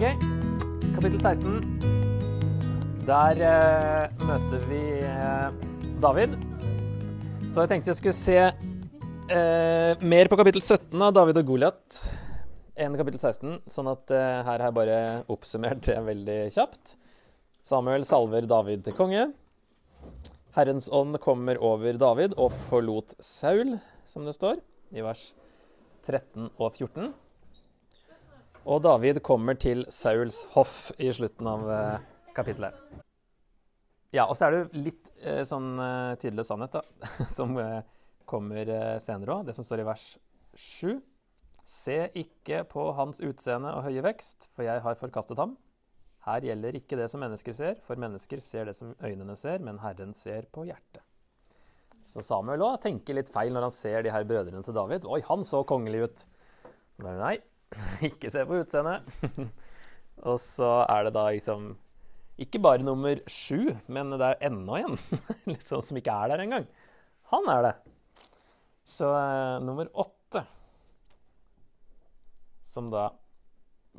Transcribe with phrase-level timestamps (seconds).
[0.00, 0.22] Ok,
[0.96, 1.56] kapittel 16.
[3.04, 5.58] Der eh, møter vi eh,
[6.00, 6.38] David.
[7.44, 12.00] Så jeg tenkte jeg skulle se eh, mer på kapittel 17 av David og Goliat
[12.80, 14.98] enn kapittel 16, sånn at eh, her har jeg bare
[15.36, 16.96] oppsummert det veldig kjapt.
[17.60, 19.28] Samuel salver David til konge.
[20.56, 23.76] Herrens ånd kommer over David og forlot Saul,
[24.08, 24.64] som det står
[24.96, 25.34] i vers
[26.08, 27.12] 13 og 14.
[28.68, 32.34] Og David kommer til Sauls hoff i slutten av kapitlet.
[32.36, 33.06] kapittelet.
[34.10, 37.82] Ja, og så er det jo litt eh, sånn eh, tidløs sannhet, da, som eh,
[38.28, 39.44] kommer eh, senere òg.
[39.46, 40.06] Det som står i vers
[40.58, 40.96] 7.
[41.70, 45.54] Se ikke på hans utseende og høye vekst, for jeg har forkastet ham.
[46.26, 49.78] Her gjelder ikke det som mennesker ser, for mennesker ser det som øynene ser, men
[49.80, 51.04] Herren ser på hjertet.
[52.10, 55.06] Så Samuel òg tenker litt feil når han ser de her brødrene til David.
[55.06, 56.26] Oi, han så kongelig ut.
[57.00, 57.36] Men nei,
[58.10, 59.06] ikke se på utseendet.
[60.30, 61.72] og så er det da liksom
[62.40, 64.96] ikke bare nummer sju, men det er enda en
[65.52, 66.66] liksom, som ikke er der engang.
[67.34, 67.74] Han er det.
[68.88, 70.42] Så uh, nummer åtte,
[72.64, 73.10] som da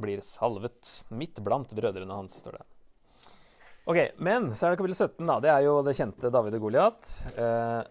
[0.02, 2.66] blir salvet midt blant brødrene hans, står det.
[3.90, 5.26] Ok, Men så er det kapittel 17.
[5.28, 7.12] da, Det er jo det kjente David og Goliat.
[7.34, 7.82] Eh,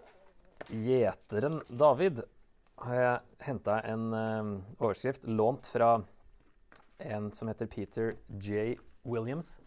[0.71, 2.23] Gjeteren David
[2.87, 5.99] har jeg henta en eh, overskrift lånt fra
[7.01, 8.77] en som heter Peter J.
[9.09, 9.59] Williams.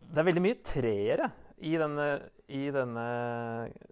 [0.00, 2.06] Det er veldig mye treere i denne,
[2.48, 3.06] i denne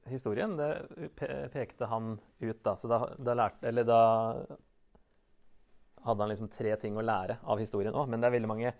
[0.09, 0.57] historien.
[0.59, 0.71] Det
[1.19, 2.75] pe pekte han ut da.
[2.79, 4.01] Så da, da, lærte, eller da
[6.07, 8.09] hadde han liksom tre ting å lære av historien òg.
[8.09, 8.75] Men det er veldig mange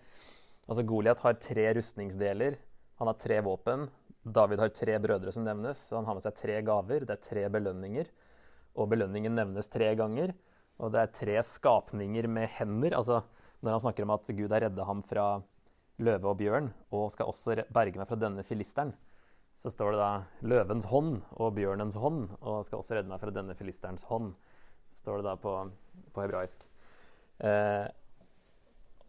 [0.69, 2.59] Altså Goliat har tre rustningsdeler.
[3.01, 3.87] Han har tre våpen.
[4.21, 5.79] David har tre brødre som nevnes.
[5.95, 7.07] Han har med seg tre gaver.
[7.09, 8.11] Det er tre belønninger.
[8.79, 10.33] Og belønningen nevnes tre ganger.
[10.79, 12.95] Og det er tre skapninger med hender.
[12.95, 13.21] Altså
[13.59, 15.27] når han snakker om at Gud har redda ham fra
[15.99, 18.93] løve og bjørn, og skal også berge meg fra denne filisteren,
[19.59, 20.11] så står det da
[20.47, 24.31] løvens hånd og bjørnens hånd, og skal også redde meg fra denne filisterens hånd,
[24.95, 25.55] står det da på,
[26.15, 26.63] på hebraisk.
[27.43, 27.89] Eh,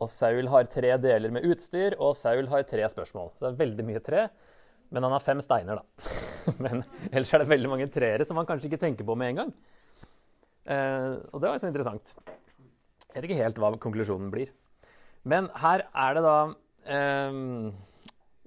[0.01, 3.31] og Saul har tre deler med utstyr, og Saul har tre spørsmål.
[3.37, 4.27] Så det er veldig mye tre.
[4.91, 6.15] Men han har fem steiner, da.
[6.65, 9.43] men ellers er det veldig mange treere som man kanskje ikke tenker på med en
[9.43, 9.53] gang.
[10.71, 12.15] Eh, og det var så interessant.
[13.11, 14.53] Jeg vet ikke helt hva konklusjonen blir.
[15.29, 16.37] Men her er det da
[16.97, 17.41] eh,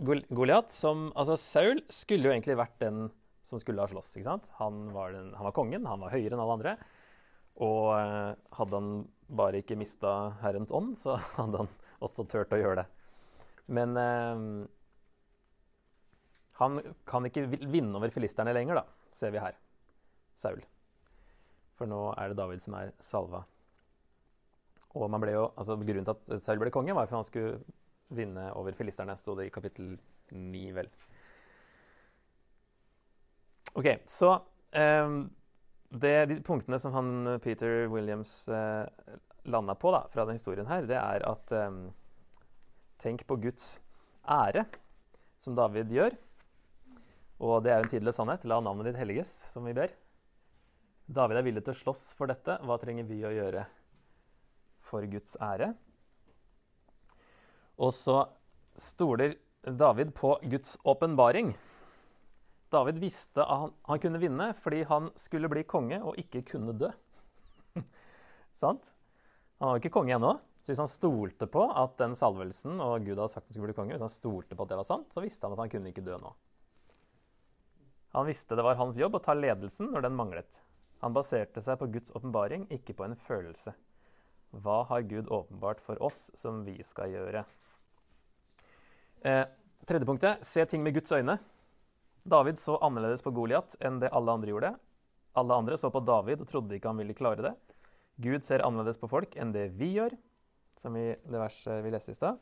[0.03, 3.05] Goliat som Altså, Saul skulle jo egentlig vært den
[3.43, 4.15] som skulle ha slåss.
[4.15, 4.51] ikke sant?
[4.59, 6.75] Han var, den, han var kongen, han var høyere enn alle andre.
[7.63, 8.93] Og eh, hadde han
[9.33, 11.71] bare ikke mista Herrens ånd, så hadde han
[12.03, 12.87] også turt å gjøre det.
[13.75, 14.45] Men eh,
[16.59, 19.57] han kan ikke vinne over filisterne lenger, da, ser vi her.
[20.37, 20.61] Saul.
[21.77, 23.43] For nå er det David som er salva.
[24.93, 27.63] Og man ble jo, altså Grunnen til at Saul ble konge, var for han skulle
[28.13, 29.95] vinne over filisterne, sto det i kapittel
[30.33, 30.89] 9, vel.
[33.73, 35.23] OK, så um,
[35.89, 38.85] det, De punktene som han Peter Williams uh,
[39.49, 41.87] landa på da, fra denne historien, her, det er at um,
[43.01, 43.81] Tenk på Guds
[44.29, 44.67] ære,
[45.41, 46.13] som David gjør.
[47.43, 48.45] Og det er jo en tydelig sannhet.
[48.47, 49.91] La navnet ditt helliges, som vi ber.
[51.11, 52.55] David er villig til å slåss for dette.
[52.63, 53.65] Hva trenger vi å gjøre
[54.87, 55.73] for Guds ære?
[57.83, 58.21] Og så
[58.79, 59.35] stoler
[59.67, 61.51] David på Guds åpenbaring.
[62.73, 66.73] David visste at han, han, kunne vinne fordi han skulle bli konge og ikke kunne
[66.77, 66.89] dø.
[68.63, 68.93] Sant?
[69.59, 70.33] Han var ikke konge ennå.
[70.63, 73.77] Så hvis han stolte på at den salvelsen og Gud hadde sagt han skulle bli
[73.77, 75.91] konge, hvis han stolte på at det var sant, så visste han at han kunne
[75.91, 76.31] ikke dø nå.
[78.13, 80.61] Han visste det var hans jobb å ta ledelsen når den manglet.
[81.01, 83.73] Han baserte seg på Guds åpenbaring, ikke på en følelse.
[84.53, 87.41] Hva har Gud åpenbart for oss som vi skal gjøre?
[89.25, 89.45] Eh,
[89.89, 91.39] tredje punktet se ting med Guds øyne.
[92.23, 94.71] David så annerledes på Goliat enn det alle andre gjorde.
[95.35, 97.53] Alle andre så på David og trodde ikke han ville klare det.
[98.21, 100.13] Gud ser annerledes på folk enn det vi gjør
[100.77, 102.37] som i det verset vi leste i stad.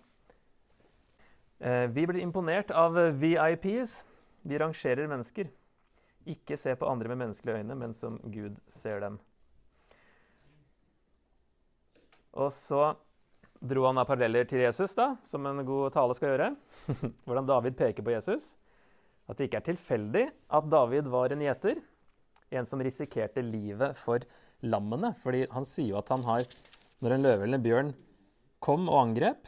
[1.63, 4.01] Eh, vi blir imponert av VIPs.
[4.43, 5.49] Vi rangerer mennesker.
[6.29, 9.17] Ikke se på andre med menneskelige øyne, men som Gud ser dem.
[12.37, 12.93] Og så
[13.61, 16.51] dro han av paralleller til Jesus, da, som en god tale skal gjøre.
[17.25, 18.55] Hvordan David peker på Jesus.
[19.29, 21.81] At det ikke er tilfeldig at David var en gjeter.
[22.51, 24.23] En som risikerte livet for
[24.61, 25.13] lammene.
[25.23, 26.45] fordi han sier jo at han har
[27.01, 27.87] Når en løve eller en bjørn
[28.61, 29.47] kom og angrep,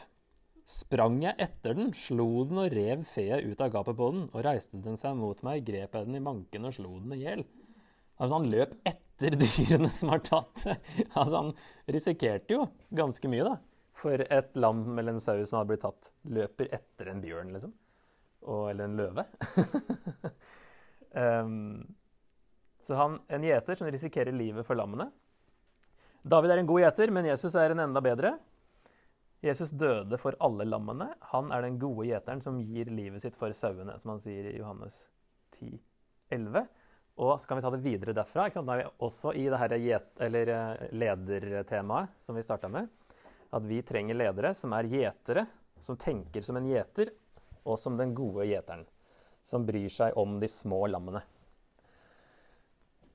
[0.70, 4.46] sprang jeg etter den, slo den og rev feet ut av gapet på den, og
[4.46, 7.44] reiste den seg mot meg, grep jeg den i manken og slo den i hjel.
[8.18, 10.66] Altså, han løp etter dyrene som har tatt.
[11.14, 11.52] Altså, han
[11.92, 13.58] risikerte jo ganske mye, da,
[13.98, 17.74] for et lam eller en sau som hadde blitt tatt, løper etter en bjørn, liksom.
[18.44, 19.24] Og, eller en løve.
[21.16, 21.84] um,
[22.86, 25.08] så han, en gjeter som risikerer livet for lammene.
[26.24, 28.38] David er en god gjeter, men Jesus er en enda bedre.
[29.44, 31.10] Jesus døde for alle lammene.
[31.34, 34.56] Han er den gode gjeteren som gir livet sitt for sauene, som han sier i
[34.56, 35.02] Johannes
[35.58, 35.74] 10,
[36.32, 36.64] 11.
[37.24, 38.48] Og så kan vi ta det videre derfra.
[38.50, 42.88] Da er vi også i det her eh, ledertemaet som vi starta med.
[43.54, 45.46] At vi trenger ledere som er gjetere,
[45.78, 47.12] som tenker som en gjeter,
[47.68, 48.88] og som den gode gjeteren.
[49.44, 51.22] Som bryr seg om de små lammene.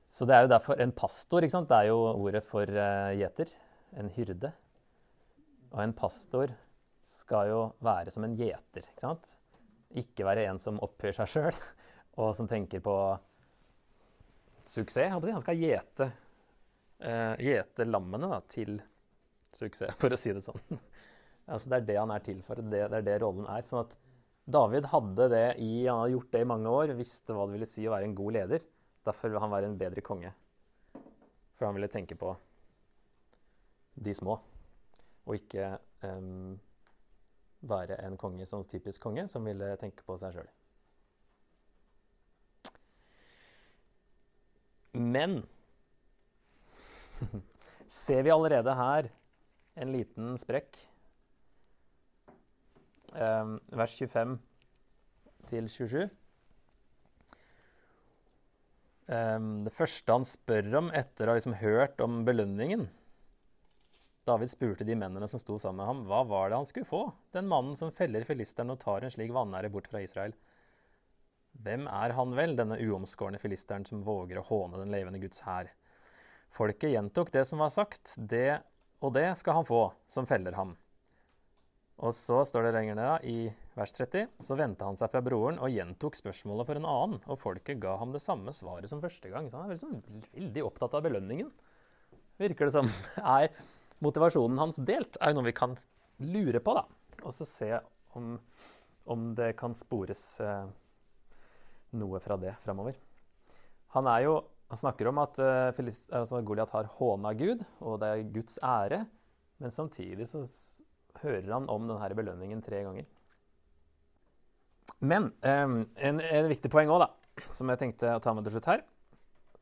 [0.09, 1.69] Så det er jo derfor en pastor ikke sant?
[1.69, 3.51] Det er jo ordet for uh, gjeter.
[3.97, 4.53] En hyrde.
[5.69, 6.53] Og en pastor
[7.09, 8.85] skal jo være som en gjeter.
[8.85, 9.33] Ikke sant?
[9.97, 11.59] Ikke være en som oppfører seg sjøl,
[12.21, 12.95] og som tenker på
[14.69, 15.13] suksess.
[15.13, 16.11] Han skal gjete,
[17.05, 18.77] uh, gjete lammene da, til
[19.53, 20.61] suksess, for å si det sånn.
[21.49, 22.61] altså, det er det han er til for.
[22.61, 23.65] Det, det er det rollen er.
[23.65, 23.97] Sånn at
[24.49, 27.69] David hadde det i, han hadde gjort det i mange år, visste hva det ville
[27.69, 28.63] si å være en god leder.
[29.05, 30.31] Derfor vil han være en bedre konge.
[31.57, 32.33] For han ville tenke på
[33.99, 34.37] de små,
[35.29, 35.75] og ikke
[36.09, 36.57] um,
[37.69, 40.49] være en konge som typisk konge, som ville tenke på seg sjøl.
[44.97, 45.43] Men
[48.01, 49.11] ser vi allerede her
[49.79, 50.79] en liten sprekk.
[53.13, 54.39] Um, vers 25
[55.49, 56.09] til 27.
[59.09, 62.89] Um, det første han spør om etter å ha liksom hørt om belønningen
[64.29, 67.01] David spurte de mennene som sto sammen med ham, hva var det han skulle få,
[67.35, 70.35] den mannen som feller filisteren og tar en slik vanære bort fra Israel.
[71.65, 75.71] Hvem er han vel, denne uomskårne filisteren som våger å håne den levende Guds hær?
[76.53, 78.61] Folket gjentok det som var sagt, det
[78.99, 80.75] og det skal han få, som feller ham.
[81.99, 83.37] Og så står det lenger ned i
[83.75, 84.29] vers 30.
[84.43, 87.97] Så vendte han seg fra broren og gjentok spørsmålet for en annen, og folket ga
[87.99, 89.49] ham det samme svaret som første gang.
[89.49, 91.51] Så han er veldig, sånn, veldig opptatt av belønningen.
[92.39, 92.91] Virker det som.
[93.39, 93.51] Er
[94.03, 95.19] motivasjonen hans delt?
[95.19, 95.75] Er jo noe vi kan
[96.23, 96.85] lure på, da.
[97.23, 97.71] Og så se
[98.17, 98.37] om,
[99.09, 100.65] om det kan spores eh,
[101.99, 102.97] noe fra det framover.
[103.95, 104.09] Han
[104.69, 105.71] han snakker om at uh,
[106.13, 108.99] altså Goliat har håna Gud, og det er Guds ære.
[109.57, 110.43] Men samtidig så
[111.23, 113.07] hører han om denne belønningen tre ganger.
[114.99, 118.55] Men eh, en, en, viktig poeng òg, da, som jeg tenkte å ta med til
[118.55, 118.85] slutt her,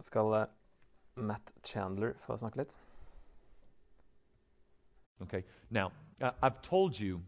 [0.04, 0.44] skal uh,
[1.16, 2.78] Matt Chandler få snakke litt.
[5.24, 5.44] Okay.
[5.72, 5.92] Now,
[6.42, 7.22] I've told you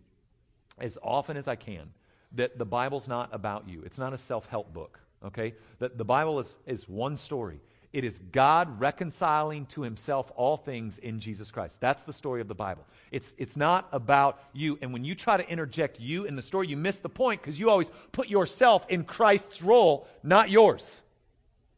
[0.78, 1.92] as often as I can
[2.34, 3.82] that the Bible's not about you.
[3.86, 5.00] It's not a self-help book.
[5.26, 5.56] Okay?
[5.80, 7.60] That the Bible is, is one story.
[7.92, 11.82] It is God reconciling to himself all things in Jesus Christ.
[11.82, 12.86] That's the story of the Bible.
[13.12, 14.78] It's, it's not about you.
[14.82, 17.60] And when you try to interject you in the story, you miss the point because
[17.60, 21.02] you always put yourself in Christ's role, not yours.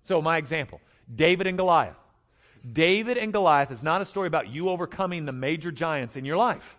[0.04, 0.82] So, my example
[1.14, 1.96] David and Goliath.
[2.70, 6.38] David and Goliath is not a story about you overcoming the major giants in your
[6.38, 6.78] life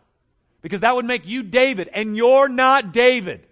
[0.63, 3.47] because that would make you David, and you're not David.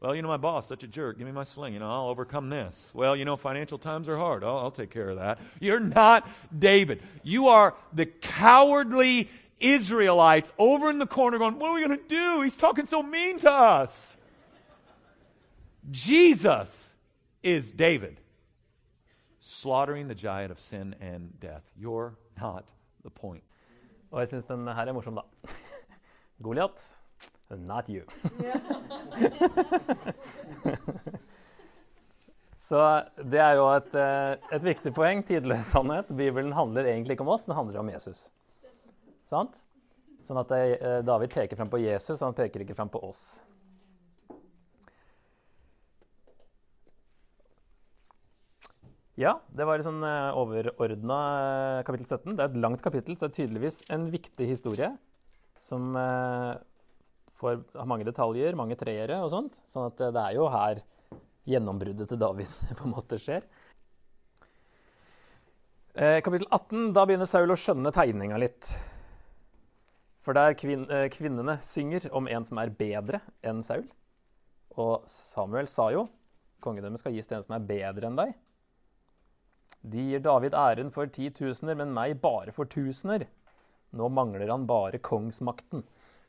[0.00, 1.18] Well, you know, my boss, such a jerk.
[1.18, 1.74] Give me my sling.
[1.74, 2.90] You know, I'll overcome this.
[2.94, 4.42] Well, you know, financial times are hard.
[4.42, 5.38] I'll, I'll take care of that.
[5.60, 6.26] You're not
[6.56, 7.02] David.
[7.22, 9.28] You are the cowardly
[9.58, 12.40] Israelites over in the corner going, What are we going to do?
[12.40, 14.16] He's talking so mean to us.
[15.90, 16.94] Jesus
[17.42, 18.20] is David,
[19.60, 21.64] slaughtering the giant of sin and death.
[21.76, 22.64] You're not
[23.02, 23.44] the point.
[24.10, 25.22] Og jeg syns den her er morsom, da.
[26.44, 26.96] Goliat
[27.50, 28.02] Not you.
[32.56, 35.24] Så det er jo et, eh, et, viktig poeng.
[35.26, 36.06] Tidløs sannhet.
[36.14, 38.32] Bibelen handler egentlig ikke om oss, den handler om Jesus.
[39.26, 39.64] Sant?
[40.22, 43.42] Sånn at eh, David peker frem på Jesus, han peker ikke frem på oss.
[49.20, 51.20] Ja, det var litt sånn eh, overordna
[51.84, 52.36] kapittel 17.
[52.38, 54.94] Det er et langt kapittel, så det er tydeligvis en viktig historie
[55.60, 55.92] som
[57.36, 59.60] får ha mange detaljer, mange treere og sånt.
[59.68, 60.80] sånn at det er jo her
[61.48, 62.48] gjennombruddet til David
[62.78, 63.44] på en måte skjer.
[65.94, 68.70] Eh, kapittel 18, da begynner Saul å skjønne tegninga litt.
[70.24, 73.88] For der kvin eh, kvinnene synger om en som er bedre enn Saul.
[74.78, 76.06] Og Samuel sa jo
[76.62, 78.36] kongedømmet skal gis til en som er bedre enn deg.
[79.82, 83.26] De gir David æren for titusener, men meg bare for tusener.
[83.96, 85.82] Nå mangler han bare kongsmakten.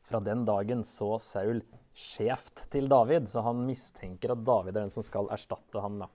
[0.08, 1.60] Fra den dagen så Saul
[1.94, 6.00] skjevt til David, så han mistenker at David er den som skal erstatte han.
[6.02, 6.08] da.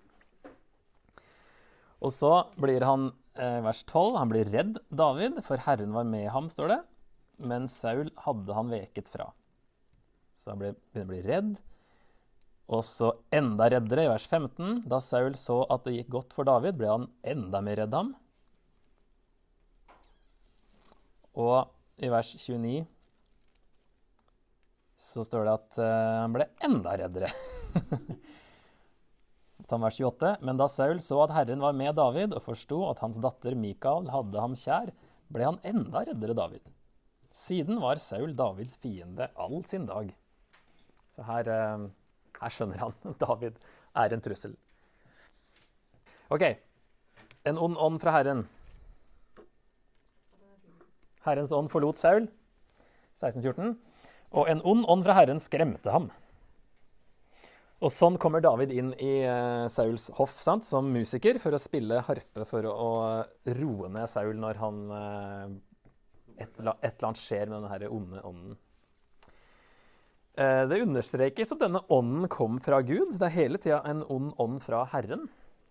[2.01, 6.29] Og så blir han, eh, vers 12, han blir redd David, for Herren var med
[6.29, 6.81] ham, står det.
[7.39, 9.31] Men Saul hadde han veket fra.
[10.35, 11.59] Så han begynner å bli redd.
[12.67, 14.81] Og så enda reddere i vers 15.
[14.91, 18.11] Da Saul så at det gikk godt for David, ble han enda mer redd ham.
[21.37, 21.69] Og
[22.01, 22.85] i vers 29
[24.97, 27.29] så står det at uh, han ble enda reddere.
[29.69, 30.31] Ta vers 28.
[30.41, 34.09] Men da Saul så at Herren var med David, og forsto at hans datter Mikael
[34.09, 34.89] hadde ham kjær,
[35.33, 36.65] ble han enda reddere David.
[37.29, 40.09] Siden var Saul Davids fiende all sin dag.
[41.13, 41.85] Så her, uh,
[42.41, 43.57] her skjønner han David
[43.97, 44.53] er en trussel.
[46.33, 46.45] OK.
[47.47, 48.45] En ond ånd fra Herren.
[51.27, 52.27] Herrens ånd forlot Saul.
[53.17, 53.75] 1614.
[54.37, 56.09] Og en ond ånd fra Herren skremte ham.
[57.77, 60.65] Og sånn kommer David inn i uh, Sauls hoff sant?
[60.65, 62.91] som musiker for å spille harpe for å,
[63.59, 65.43] roe ned Saul når han uh,
[66.37, 68.57] et, et, eller annet skjer med denne onde ånden.
[70.37, 73.15] Uh, det understrekes at denne ånden kom fra Gud.
[73.17, 75.25] Det er hele tida en ond ånd fra Herren.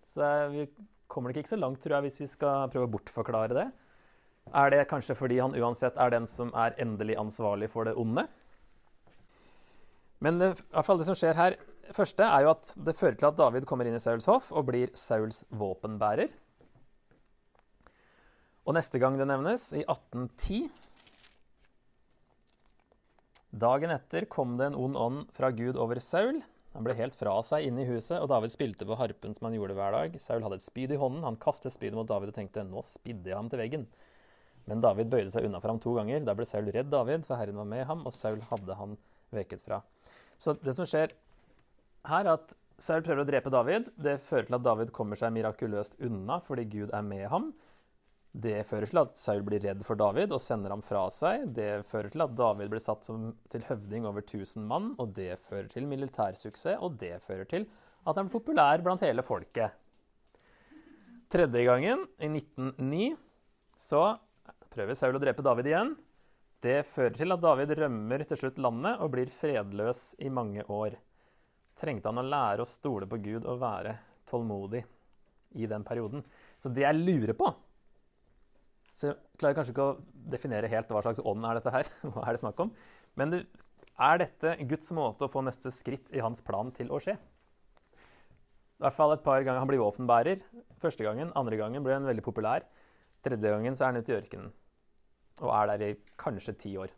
[0.07, 0.67] Så vi
[1.11, 3.67] kommer nok ikke så langt, tror jeg, hvis vi skal prøve å bortforklare det.
[4.55, 8.27] Er det kanskje fordi han uansett er den som er endelig ansvarlig for det onde?
[10.23, 11.57] Men det, i hvert fall det som skjer her,
[11.95, 14.69] første er jo at det fører til at David kommer inn i Sauls hoff og
[14.71, 16.31] blir Sauls våpenbærer.
[18.67, 20.71] Og neste gang det nevnes, i 1810
[23.57, 26.43] Dagen etter kom det en ond ånd fra Gud over Saul.
[26.77, 29.57] Han ble helt fra seg inne i huset, og David spilte på harpen som han
[29.57, 30.19] gjorde hver dag.
[30.21, 31.25] Saul hadde et spyd i hånden.
[31.25, 33.87] Han kastet spydet mot David og tenkte nå spidde jeg ham til veggen.
[34.69, 36.21] Men David bøyde seg unna for ham to ganger.
[36.27, 38.99] Da ble Saul redd David, for Herren var med ham, og Saul hadde han
[39.33, 39.81] veket fra.
[40.37, 41.15] Så det som skjer
[42.11, 43.89] her, er at Saul prøver å drepe David.
[43.97, 47.55] Det fører til at David kommer seg mirakuløst unna fordi Gud er med ham.
[48.37, 51.47] Det fører til at Saul blir redd for David og sender ham fra seg.
[51.57, 55.39] Det fører til at David blir satt som, til høvding over 1000 mann, og det
[55.47, 57.65] fører til militærsuksess, og det fører til
[58.05, 59.73] at han blir populær blant hele folket.
[61.33, 63.09] Tredje gangen, i 1909,
[63.81, 64.05] så
[64.73, 65.97] prøver Saul å drepe David igjen.
[66.63, 70.99] Det fører til at David rømmer til slutt landet og blir fredløs i mange år.
[71.77, 73.97] Trengte han å lære å stole på Gud og være
[74.29, 74.85] tålmodig
[75.57, 76.25] i den perioden?
[76.61, 77.49] Så det jeg lurer på
[78.97, 79.97] Så jeg klarer kanskje ikke å
[80.33, 81.89] definere helt hva slags ånd er dette her.
[82.15, 82.73] Hva er det snakk om?
[83.21, 83.39] Men du,
[83.97, 87.17] er dette Guds måte å få neste skritt i hans plan til å skje?
[87.17, 90.43] I hvert fall et par ganger Han blir våpenbærer.
[90.81, 91.33] Første gangen.
[91.37, 92.65] Andre gangen blir han veldig populær.
[93.25, 94.55] Tredje gangen så er han ute i ørkenen
[95.45, 96.93] og er der i kanskje ti år.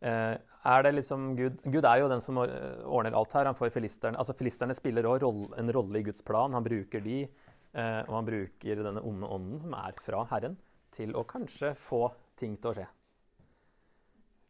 [0.00, 0.34] Eh,
[0.70, 3.46] er det liksom Gud, Gud er jo den som ordner alt her.
[3.46, 6.52] Han får filisterne, altså filisterne spiller òg en rolle i Guds plan.
[6.56, 10.56] Han bruker de, eh, og han bruker denne onde ånden som er fra Herren,
[10.94, 12.04] til å kanskje få
[12.38, 12.86] ting til å skje.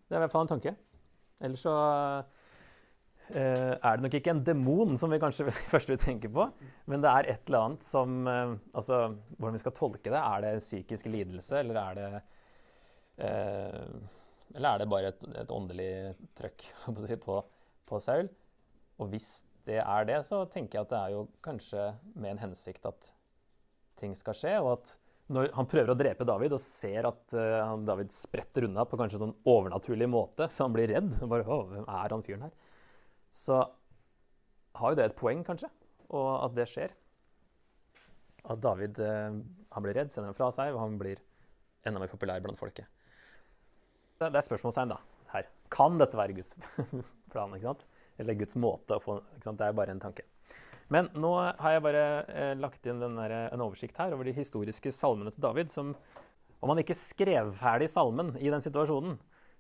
[0.08, 0.76] Det er i hvert fall en tanke.
[1.40, 1.74] Ellers så
[3.30, 6.48] Uh, er det nok ikke en demon, som vi kanskje først vil tenke på.
[6.90, 8.96] Men det er et eller annet som uh, Altså,
[9.36, 10.18] hvordan vi skal tolke det.
[10.18, 12.08] Er det en psykisk lidelse, eller er det
[13.20, 13.96] Eh,
[14.54, 15.90] eller er det bare et, et åndelig
[16.38, 16.66] trøkk
[17.26, 17.38] på,
[17.86, 18.30] på, Saul?
[19.00, 22.44] Og hvis det er det, så tenker jeg at det er jo kanskje med en
[22.46, 23.10] hensikt at
[24.00, 24.56] ting skal skje.
[24.62, 24.94] Og at
[25.30, 29.20] når han prøver å drepe David og ser at uh, David spretter unna på kanskje
[29.20, 32.56] sånn overnaturlig måte, så han blir redd bare, Å, hvem er han fyren her?
[33.30, 33.60] Så
[34.80, 35.70] har jo det et poeng, kanskje,
[36.10, 36.94] og at det skjer.
[38.50, 39.38] At David uh,
[39.70, 41.22] han blir redd, sender ham fra seg, og han blir
[41.86, 42.90] enda mer populær blant folket.
[44.20, 44.98] Det er spørsmålstegn da,
[45.32, 45.46] her.
[45.72, 46.52] Kan dette være Guds
[47.32, 47.54] plan?
[47.54, 47.86] ikke sant?
[48.20, 49.20] Eller Guds måte å få?
[49.40, 50.26] Det er bare en tanke.
[50.90, 54.90] Men nå har jeg bare eh, lagt inn der, en oversikt her over de historiske
[54.94, 55.70] salmene til David.
[55.70, 55.94] som
[56.60, 59.14] Om han ikke skrev ferdig salmen i den situasjonen,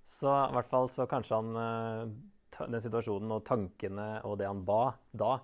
[0.04, 4.64] så i hvert fall så kanskje han eh, den situasjonen og tankene og det han
[4.66, 5.38] ba da,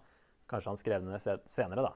[0.51, 1.95] kanskje han skrev ned senere, da.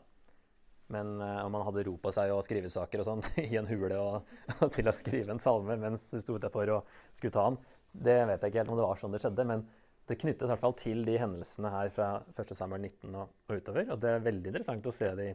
[0.90, 3.98] Men eh, om han hadde ro på seg og skrivesaker og sånn i en hule
[4.06, 7.58] og, til å skrive en salme mens det sto utafor og skulle ta han,
[7.90, 9.46] det vet jeg ikke helt om det var sånn det skjedde.
[9.50, 9.66] Men
[10.10, 12.54] det knyttes i hvert fall til de hendelsene her fra 1.
[12.58, 13.92] Samuel 19 og, og, utover.
[13.94, 15.34] Og det er veldig interessant å se det i,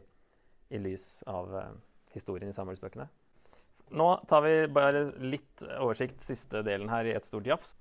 [0.76, 1.70] i lys av uh,
[2.12, 3.06] historien i Samuelsbøkene.
[3.96, 7.72] Nå tar vi bare litt oversikt, siste delen her, i et stort jafs.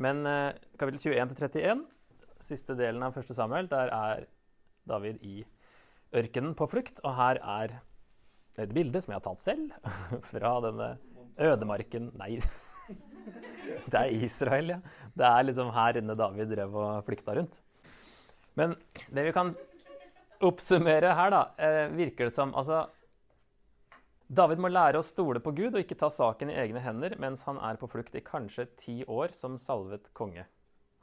[0.00, 1.84] Men uh, kapittel 21 til 31,
[2.48, 3.34] siste delen av 1.
[3.36, 4.24] Samuel, der er
[4.88, 5.42] David i
[6.16, 7.04] ørkenen på flukt.
[7.04, 7.76] Og her er
[8.58, 9.92] et bilde som jeg har tatt selv,
[10.32, 10.94] fra denne
[11.38, 12.38] ødemarken Nei,
[13.92, 14.78] det er Israel, ja.
[15.18, 17.58] Det er liksom her inne David drev og flykta rundt.
[18.58, 18.74] Men
[19.14, 19.54] det vi kan
[20.44, 22.86] oppsummere her, da, eh, virker det som Altså
[24.28, 27.46] David må lære å stole på Gud og ikke ta saken i egne hender mens
[27.48, 30.44] han er på flukt i kanskje ti år som salvet konge.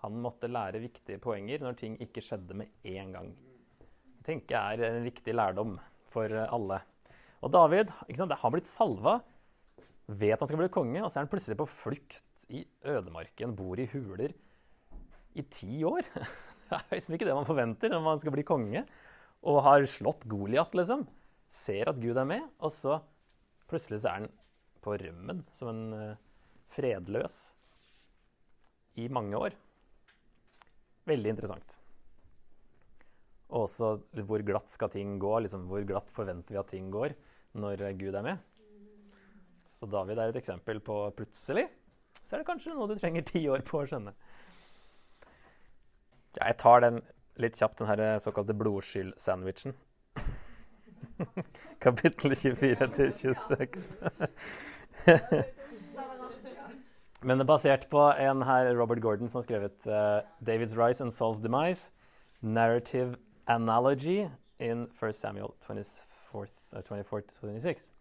[0.06, 3.32] Han måtte lære viktige poenger når ting ikke skjedde med en gang.
[3.80, 5.80] Det tenker jeg er en viktig lærdom
[6.14, 6.84] for alle.
[7.42, 9.18] Og David han blitt salva,
[10.06, 12.22] vet han skal bli konge, og så er han plutselig på flukt
[12.54, 14.34] i ødemarken, bor i huler
[15.36, 16.06] i ti år.
[16.66, 18.82] Det er liksom ikke det man forventer når man skal bli konge.
[19.46, 21.04] Og har slått Goliat, liksom.
[21.52, 22.98] Ser at Gud er med, og så
[23.70, 24.32] plutselig så er han
[24.82, 26.18] på rømmen som en uh,
[26.74, 27.38] fredløs
[28.98, 29.54] i mange år.
[31.06, 31.78] Veldig interessant.
[33.54, 33.94] Og også
[34.26, 35.36] hvor glatt skal ting gå?
[35.46, 37.14] Liksom, hvor glatt forventer vi at ting går
[37.62, 38.42] når Gud er med?
[39.70, 41.68] Så David er et eksempel på plutselig
[42.26, 44.14] så er det kanskje noe du trenger ti år på å skjønne.
[46.36, 47.02] Ja, jeg tar den
[47.40, 49.74] litt kjapt, den her eh, såkalte blodskyld-sandwichen.
[51.86, 53.86] Kapittel 24 til 26.
[57.26, 61.04] Men det er basert på en her, Robert Gordon som har skrevet uh, 'David's Rise
[61.04, 61.92] and Saul's Demise'.
[62.42, 63.16] Narrative
[63.48, 64.30] Analogy
[64.60, 67.92] in 1 Samuel 24-26.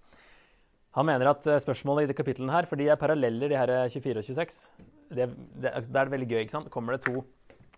[0.94, 3.72] Han mener at uh, spørsmålet i de kapitlene her, for de er paralleller, de her
[3.90, 5.26] 24 og 26 det,
[5.60, 6.40] det, det er veldig gøy.
[6.44, 6.70] ikke sant?
[6.72, 7.24] Kommer det to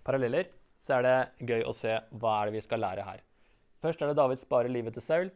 [0.07, 0.51] paralleller,
[0.83, 3.25] så er det gøy å se hva er det vi skal lære her.
[3.83, 5.33] Først er det David sparer livet til Saul,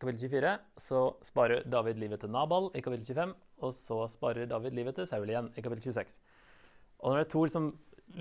[0.00, 0.52] kapittel 24.
[0.80, 3.34] Så sparer David livet til Nabal i kapittel 25.
[3.62, 6.20] Og så sparer David livet til Saul igjen i kapittel 26.
[7.02, 7.68] Og når det er to liksom,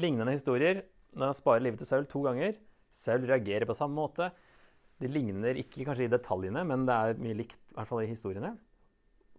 [0.02, 2.60] lignende historier, når han sparer livet til Saul to ganger
[2.92, 4.30] Saul reagerer på samme måte.
[5.02, 8.10] De ligner ikke kanskje i detaljene, men det er mye likt i hvert fall i
[8.10, 8.52] historiene.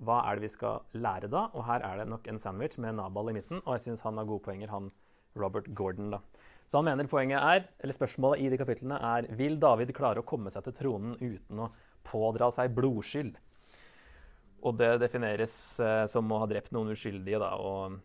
[0.02, 1.48] Hva er det vi skal lære da?
[1.52, 3.60] Og her er det nok en sandwich med Nabal i midten.
[3.64, 4.90] Og jeg syns han har gode poenger, han
[5.38, 6.10] Robert Gordon.
[6.10, 6.20] da.
[6.66, 10.26] Så han mener poenget er, eller spørsmålet i de kapitlene er vil David klare å
[10.26, 11.72] komme seg til tronen uten å
[12.06, 13.34] pådra seg blodskyld.
[14.62, 17.98] Og det defineres eh, som å ha drept noen uskyldige da, og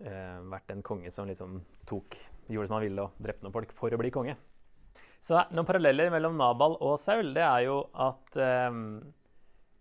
[0.00, 2.16] eh, vært en konge som liksom tok,
[2.48, 4.36] gjorde som han ville og drepte noen folk for å bli konge.
[5.24, 8.80] Så noen paralleller mellom Nabal og Saul det er jo at eh,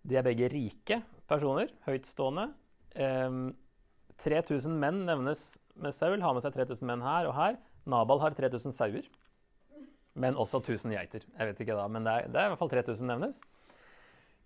[0.04, 2.50] de er begge rike personer, høytstående.
[2.94, 3.54] Um,
[4.22, 7.58] 3000 menn nevnes med Saul, har med seg 3000 menn her og her.
[7.90, 9.08] Nabal har 3000 sauer,
[10.16, 11.26] men også 1000 geiter.
[11.26, 13.42] Jeg vet ikke da, men det er, det er i hvert fall 3000 nevnes.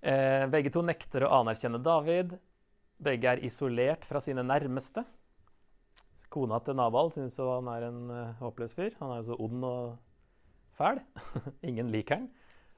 [0.02, 2.38] Eh, begge to nekter å anerkjenne David.
[3.04, 5.04] Begge er isolert fra sine nærmeste.
[6.34, 8.96] Kona til Nabal syns han er en uh, håpløs fyr.
[9.00, 9.94] Han er jo så ond og
[10.76, 11.00] fæl.
[11.70, 12.28] ingen liker han.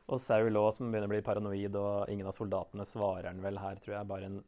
[0.10, 3.60] Og Saul òg, som begynner å bli paranoid, og ingen av soldatene svarer han vel
[3.62, 4.10] her, tror jeg.
[4.10, 4.39] Bare en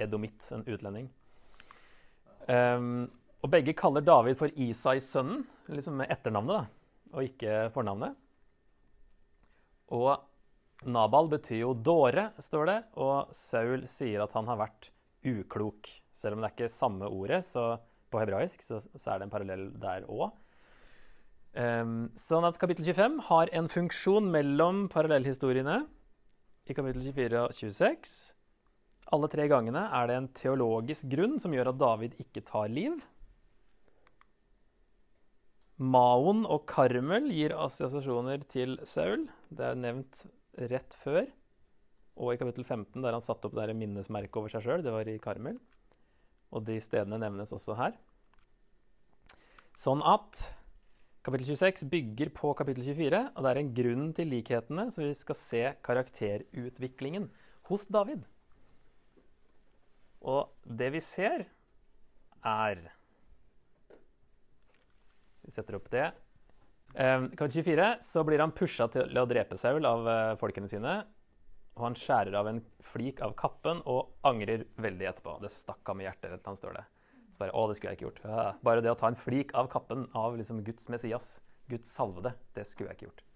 [0.00, 1.10] edomitt, en utlending.
[2.46, 3.08] Um,
[3.40, 8.18] og begge kaller David for Isai-sønnen, liksom med etternavnet, da, og ikke fornavnet.
[9.96, 10.12] Og
[10.90, 14.90] Nabal betyr jo dåre, står det, og Saul sier at han har vært
[15.26, 15.88] uklok.
[16.14, 17.74] Selv om det er ikke samme ordet så
[18.10, 20.30] på hebraisk, så, så, er det en parallell der òg.
[21.58, 25.80] Ehm, sånn at kapittel 25 har en funksjon mellom parallellhistoriene
[26.70, 28.12] i kapittel 24 og 26.
[29.10, 33.00] Alle tre gangene er det en teologisk grunn som gjør at David ikke tar liv.
[35.80, 39.26] Maon og Karmel gir assosiasjoner til Saul.
[39.48, 40.22] Det er nevnt
[40.70, 41.26] rett før.
[42.20, 44.84] Og i kapittel 15, der han satte opp det minnesmerket over seg sjøl.
[44.84, 45.56] Det var i Karmel.
[46.52, 47.96] Og de stedene nevnes også her.
[49.78, 50.50] Sånn at
[51.26, 55.12] kapittel 26 bygger på kapittel 24, og det er en grunn til likhetene, så vi
[55.16, 57.28] skal se karakterutviklingen
[57.70, 58.24] hos David.
[60.20, 61.46] Og det vi ser,
[62.44, 62.82] er
[65.40, 66.10] vi setter opp det.
[66.94, 71.00] Um, kapittel 24 så blir han pusha til å drepe Saul av uh, folkene sine.
[71.78, 75.38] Og han skjærer av en flik av kappen og angrer veldig etterpå.
[75.42, 76.32] Det stakk ham i hjertet.
[76.34, 76.84] eller står det.
[77.40, 78.22] Bare, å, det skulle jeg ikke gjort.
[78.26, 78.46] Ja.
[78.66, 81.34] Bare det å ta en flik av kappen av liksom Guds Messias,
[81.70, 83.26] Guds salvede, det skulle jeg ikke gjort.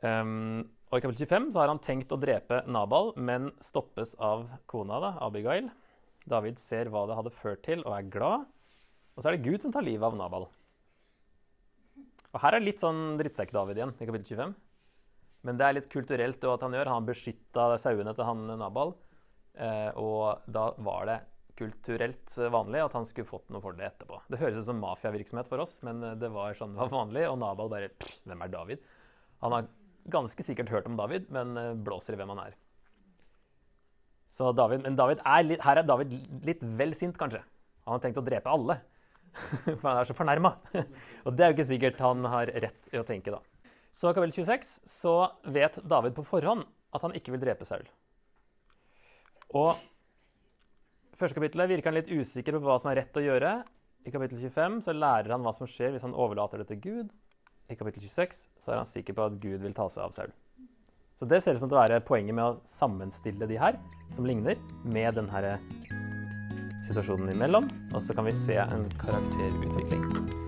[0.00, 4.48] Um, og I kapittel 25 så har han tenkt å drepe Nabal, men stoppes av
[4.70, 5.68] kona, da, Abigail.
[6.30, 8.48] David ser hva det hadde ført til, og er glad.
[9.14, 10.48] Og så er det Gud som tar livet av Nabal.
[12.30, 14.56] Og Her er litt sånn drittsekk-David igjen, i kapittel 25.
[15.46, 16.90] Men det er litt kulturelt at han gjør.
[16.92, 18.94] Han beskytta sauene til han Nabal.
[19.60, 21.18] Eh, og da var det
[21.60, 24.22] kulturelt vanlig at han skulle fått noe for det etterpå.
[24.32, 27.26] Det høres ut som mafiavirksomhet for oss, men det var sånn det var vanlig.
[27.28, 27.92] Og Nabal bare
[28.24, 28.88] Hvem er David?
[29.44, 29.68] Han har
[30.10, 32.56] ganske sikkert hørt om David, men eh, blåser i hvem han er.
[34.30, 36.14] Så David, men David er litt, her er David
[36.46, 37.42] litt vel sint, kanskje.
[37.86, 38.78] Han har tenkt å drepe alle.
[39.64, 40.54] For han er så fornærma.
[41.26, 43.42] Og det er jo ikke sikkert han har rett i å tenke, da.
[43.90, 45.14] Så kapittel 26 så
[45.50, 46.62] vet David på forhånd
[46.94, 47.88] at han ikke vil drepe Saul.
[49.58, 49.74] Og
[51.20, 53.54] første kapittelet virker han litt usikker på hva som er rett å gjøre.
[54.08, 57.10] I kapittel 25 så lærer han hva som skjer hvis han overlater det til Gud.
[57.70, 60.32] I kapittel 26 så er han sikker på at Gud vil ta seg av Saul.
[61.20, 63.76] Så det ser ut som å være poenget med å sammenstille de her,
[64.10, 64.56] som ligner,
[64.88, 65.52] med den her
[66.88, 67.68] situasjonen imellom.
[67.92, 70.39] Og så kan vi se en karakterutvikling.